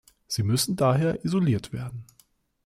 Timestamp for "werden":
1.73-2.05